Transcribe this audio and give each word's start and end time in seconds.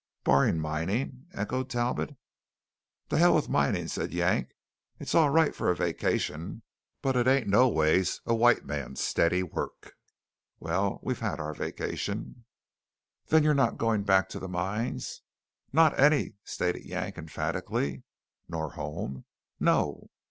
"Barring 0.23 0.57
mining?" 0.57 1.27
echoed 1.31 1.69
Talbot. 1.69 2.15
"To 3.09 3.17
hell 3.19 3.35
with 3.35 3.49
mining!" 3.49 3.87
said 3.87 4.11
Yank; 4.11 4.49
"it's 4.99 5.13
all 5.13 5.29
right 5.29 5.53
for 5.55 5.69
a 5.69 5.75
vacation, 5.75 6.63
but 7.03 7.15
it 7.15 7.27
ain't 7.27 7.45
noways 7.47 8.19
a 8.25 8.33
white 8.33 8.65
man's 8.65 8.99
stiddy 8.99 9.43
work. 9.43 9.93
Well, 10.59 10.99
we 11.03 11.13
had 11.13 11.39
our 11.39 11.53
vacation." 11.53 12.45
"Then 13.27 13.43
you're 13.43 13.53
not 13.53 13.77
going 13.77 14.01
back 14.01 14.27
to 14.29 14.39
the 14.39 14.49
mines?" 14.49 15.21
"Not 15.71 15.99
any!" 15.99 16.33
stated 16.43 16.83
Yank 16.83 17.19
emphatically. 17.19 18.01
"Nor 18.49 18.71
home?" 18.71 19.25
"No." 19.59 20.09